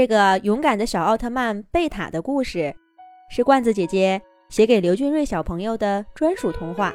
[0.00, 2.74] 这个勇敢的小奥特曼贝塔的故事，
[3.28, 6.94] 是罐子姐姐写给刘俊瑞小朋友的专属童话。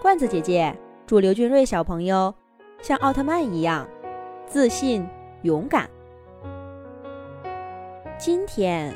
[0.00, 0.72] 罐子姐姐
[1.04, 2.32] 祝刘俊瑞小朋友
[2.80, 3.88] 像奥特曼一样
[4.46, 5.04] 自信
[5.42, 5.90] 勇敢。
[8.16, 8.94] 今天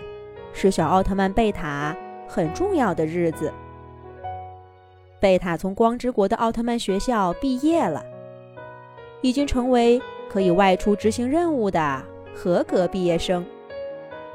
[0.52, 1.96] 是小奥特曼贝塔
[2.28, 3.52] 很重要的日子。
[5.18, 8.06] 贝塔从光之国的奥特曼学校毕业了，
[9.20, 10.00] 已经成为
[10.30, 12.04] 可以外出执行任务的
[12.36, 13.42] 合格毕业生。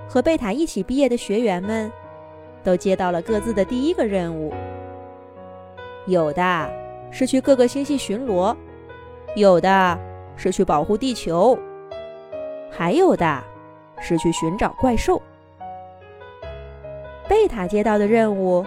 [0.10, 1.92] 和贝塔一起毕业的学员们，
[2.64, 4.52] 都接到了各自的第一个任务。
[6.08, 6.73] 有的
[7.12, 8.56] 是去各个星系巡逻，
[9.36, 10.00] 有的
[10.36, 11.56] 是去保护地球，
[12.72, 13.44] 还有的
[14.00, 15.22] 是去寻找怪兽。
[17.30, 18.66] 贝塔接到的任务。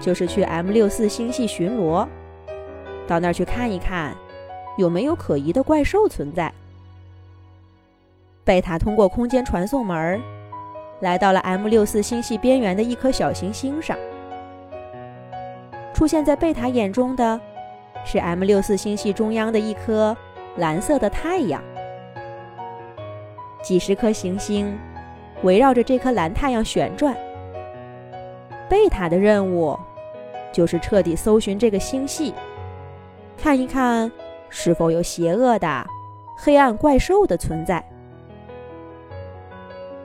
[0.00, 2.06] 就是去 M 六四星系巡逻，
[3.06, 4.12] 到那儿去看一看，
[4.76, 6.52] 有没有可疑的怪兽存在。
[8.44, 10.20] 贝塔通过空间传送门，
[11.00, 13.96] 来到了 M 六四星系边缘的一颗小行星上。
[15.94, 17.40] 出现在贝塔眼中的，
[18.04, 20.14] 是 M 六四星系中央的一颗
[20.56, 21.62] 蓝色的太阳。
[23.62, 24.78] 几十颗行星
[25.42, 27.16] 围绕着这颗蓝太阳旋转。
[28.68, 29.78] 贝塔的任务，
[30.52, 32.34] 就是彻底搜寻这个星系，
[33.38, 34.12] 看一看
[34.50, 35.86] 是否有邪恶的
[36.36, 37.82] 黑暗怪兽的存在。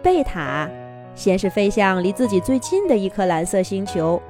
[0.01, 0.69] 贝塔
[1.13, 4.21] 先是飞向离自己最近的一颗蓝色星球，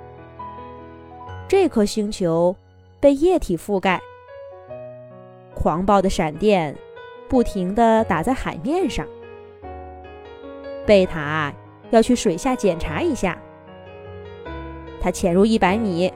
[1.47, 2.55] 这颗星球
[2.99, 4.01] 被液体覆盖，
[5.53, 6.75] 狂暴的闪电
[7.27, 9.05] 不停地打在海面上。
[10.87, 11.53] 贝塔
[11.91, 13.37] 要去水下检查一下。
[14.99, 16.11] 他潜入一百米，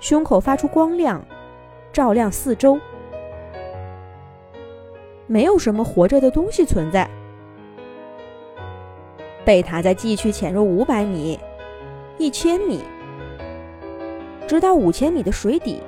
[0.00, 1.24] 胸口发出光亮，
[1.92, 2.76] 照亮四周，
[5.28, 7.08] 没有什么活着的东西存在。
[9.44, 11.36] 贝塔再继续潜入五百米、
[12.16, 12.80] 一千米，
[14.46, 15.82] 直到五千米的水底，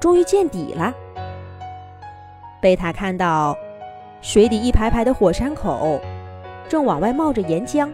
[0.00, 0.94] 终于见底了。
[2.58, 3.54] 贝塔看到
[4.22, 6.00] 水底一排排的火山口，
[6.70, 7.90] 正往外冒着岩浆。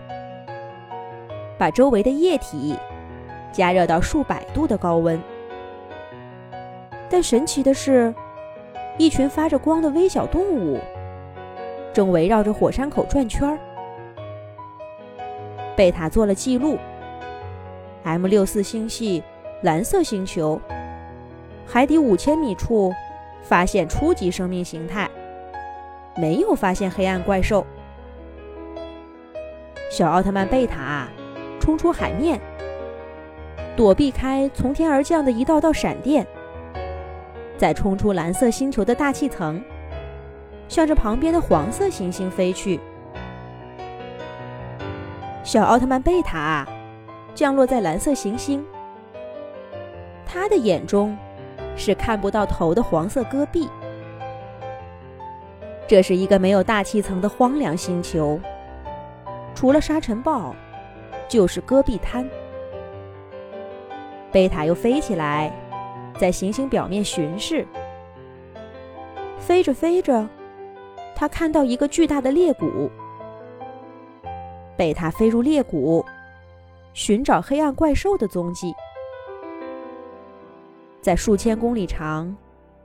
[1.59, 2.76] 把周围的液体
[3.50, 5.20] 加热到数百度的高温，
[7.10, 8.15] 但神奇的是，
[8.99, 10.78] 一群发着光的微小动物
[11.93, 13.59] 正围绕着火山口转圈儿。
[15.78, 16.77] 贝塔做了记录
[18.03, 19.22] ：M 六四星系
[19.62, 20.61] 蓝色星球
[21.65, 22.93] 海底五千米处
[23.44, 25.09] 发现初级生命形态，
[26.17, 27.65] 没有发现黑暗怪兽。
[29.88, 31.06] 小奥特曼贝塔。
[31.61, 32.41] 冲出海面，
[33.77, 36.27] 躲避开从天而降的一道道闪电，
[37.59, 39.62] 再冲出蓝色星球的大气层，
[40.67, 42.81] 向着旁边的黄色行星飞去。
[45.48, 46.69] 小奥特曼贝塔
[47.34, 48.62] 降落在蓝色行星，
[50.26, 51.16] 他的眼中
[51.75, 53.66] 是看不到头的黄色戈壁。
[55.87, 58.38] 这是一个没有大气层的荒凉星球，
[59.54, 60.54] 除了沙尘暴。
[61.26, 62.28] 就是戈壁滩。
[64.31, 65.50] 贝塔又飞起来，
[66.19, 67.66] 在行星表面巡视。
[69.38, 70.28] 飞着飞着，
[71.14, 72.91] 他看到一个巨大的裂谷。
[74.78, 76.06] 贝塔飞入裂谷，
[76.94, 78.72] 寻找黑暗怪兽的踪迹。
[81.03, 82.37] 在数千公里长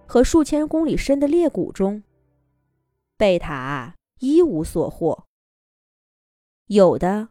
[0.07, 2.01] 和数千公里深的裂谷中，
[3.15, 5.27] 贝塔一无所获。
[6.65, 7.29] 有的。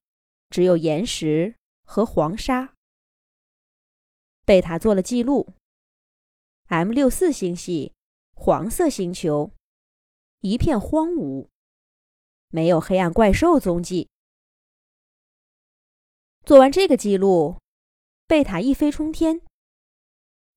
[0.49, 2.75] 只有岩石和黄沙。
[4.45, 5.49] 贝塔做了记录
[6.67, 7.95] ：M 六四星系
[8.35, 9.51] 黄色星球，
[10.41, 11.49] 一片荒芜，
[12.51, 14.11] 没有黑暗怪兽踪迹。
[16.45, 17.57] 做完这个记录，
[18.27, 19.43] 贝塔一飞冲天，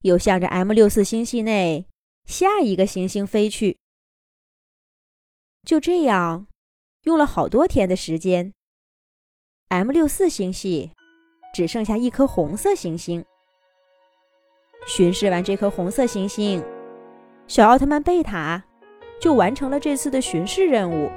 [0.01, 1.85] 又向着 M 六四星系内
[2.25, 3.77] 下一个行星飞去。
[5.63, 6.47] 就这样，
[7.03, 8.51] 用了好多天的时间。
[9.67, 10.91] M 六四星系
[11.53, 13.23] 只剩下一颗红色行星。
[14.87, 16.63] 巡视完这颗红色行星，
[17.47, 18.63] 小奥特曼贝塔
[19.21, 21.11] 就完成了这次的巡视任务，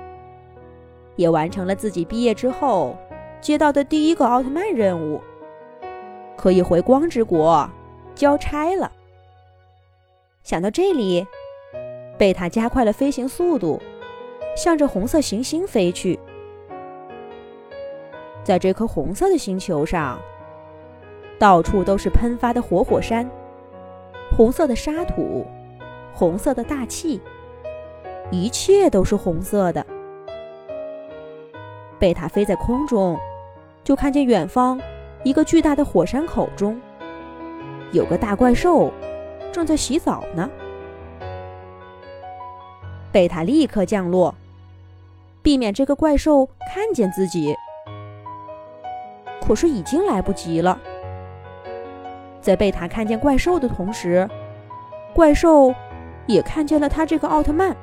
[1.16, 2.94] 也完成了自己毕业之后
[3.40, 5.20] 接到的第一个奥特曼任务，
[6.36, 7.68] 可以回光之国
[8.14, 8.90] 交差了。
[10.42, 11.26] 想到这里，
[12.18, 13.80] 贝塔加快了飞行速度，
[14.56, 16.18] 向着红色行星飞去。
[18.42, 20.18] 在这颗红色的星球上，
[21.38, 23.28] 到处都是喷发的活火山，
[24.36, 25.46] 红色的沙土，
[26.12, 27.20] 红色的大气，
[28.30, 29.84] 一切都是红色的。
[31.98, 33.18] 贝塔飞在空中，
[33.82, 34.80] 就看见远方
[35.24, 36.80] 一个巨大的火山口中
[37.90, 38.92] 有个大怪兽
[39.50, 40.48] 正在洗澡呢。
[43.10, 44.34] 贝塔立刻降落，
[45.42, 47.56] 避免这个怪兽看见自己。
[49.40, 50.78] 可是已经来不及了。
[52.40, 54.28] 在贝塔看见怪兽的同时，
[55.14, 55.74] 怪兽
[56.26, 57.74] 也看见了他这个奥特曼。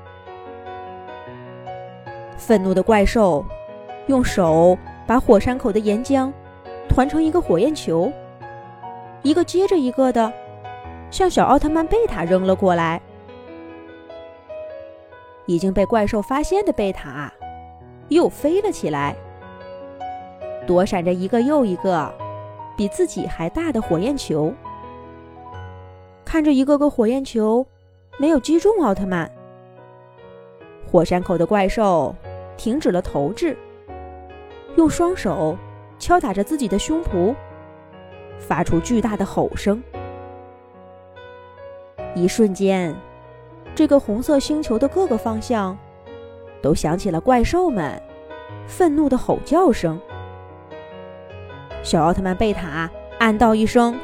[2.37, 3.43] 愤怒的怪兽
[4.07, 6.31] 用手把火山口的岩浆
[6.87, 8.11] 团成一个火焰球，
[9.23, 10.31] 一个接着一个的
[11.09, 13.01] 向小奥特曼贝塔扔了过来。
[15.47, 17.31] 已经被怪兽发现的贝塔
[18.09, 19.15] 又飞了起来，
[20.65, 22.11] 躲闪着一个又一个
[22.75, 24.51] 比自己还大的火焰球。
[26.23, 27.65] 看着一个个火焰球
[28.17, 29.31] 没有击中奥特曼，
[30.91, 32.15] 火山口的怪兽
[32.57, 33.55] 停止了投掷，
[34.75, 35.57] 用双手
[35.97, 37.35] 敲打着自己的胸脯，
[38.39, 39.81] 发出巨大的吼声。
[42.13, 42.95] 一瞬间。
[43.73, 45.77] 这个红色星球的各个方向，
[46.61, 48.01] 都响起了怪兽们
[48.65, 49.99] 愤怒的吼叫声。
[51.83, 52.89] 小奥特曼贝塔
[53.19, 53.99] 暗道一声：“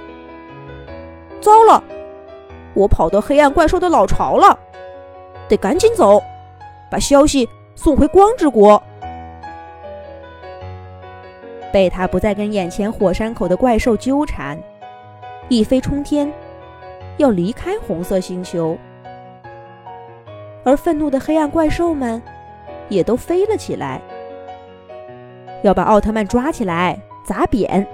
[1.40, 1.82] 糟了，
[2.74, 4.60] 我跑到黑暗怪兽的老巢了，
[5.48, 6.22] 得赶紧走，
[6.92, 8.84] 把消息送回光之国。”
[11.72, 14.62] 贝塔不再跟眼前火山口的怪兽纠缠，
[15.48, 16.32] 一飞冲天，
[17.18, 18.78] 要离开红色星球。
[20.64, 22.22] 而愤怒的黑暗怪兽们
[22.90, 24.02] 也都飞了起来，
[25.64, 27.88] 要把奥特曼抓起来砸扁。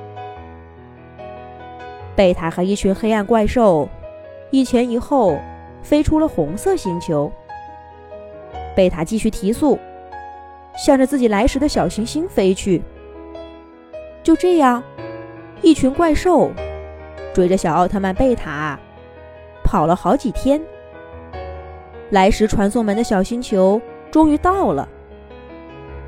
[2.16, 3.88] 贝塔和一群黑暗怪兽
[4.50, 5.38] 一前一后
[5.84, 7.32] 飞出了红色星球。
[8.76, 9.78] 贝塔继续提速，
[10.76, 12.82] 向着自己来时的小行星飞去。
[14.28, 14.84] 就这样，
[15.62, 16.52] 一群怪兽
[17.34, 18.78] 追着小奥特曼贝塔
[19.64, 20.62] 跑了好几天。
[22.10, 23.82] 来时传送门的小星球
[24.12, 24.86] 终于到了，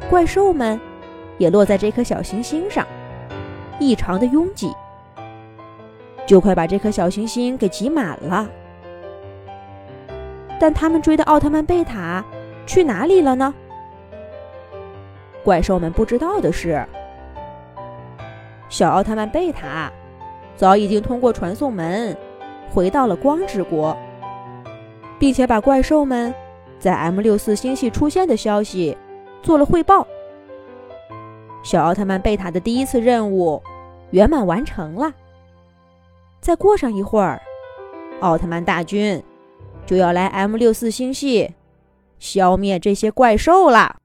[0.10, 0.78] 怪兽们
[1.38, 2.86] 也落在这颗小行星上，
[3.80, 4.70] 异常的拥挤，
[6.26, 8.50] 就快把这颗小行星给挤满了。
[10.60, 12.22] 但他们追的奥特曼贝塔
[12.66, 13.54] 去哪里了呢？
[15.42, 16.86] 怪兽们不知道的是，
[18.70, 19.92] 小奥特曼贝塔
[20.56, 22.16] 早已经通过传送门
[22.70, 23.98] 回到了光之国。
[25.20, 26.34] 并且把怪兽们
[26.80, 28.98] 在 M 六四星系出现的消息
[29.44, 30.08] 做了汇报。
[31.62, 33.62] 小奥特曼贝塔的第一次任务
[34.12, 35.12] 圆满完成了。
[36.40, 37.42] 再过上一会儿，
[38.22, 39.22] 奥特曼大军
[39.86, 41.54] 就要来 M 六四星系
[42.18, 43.98] 消灭这些怪兽了。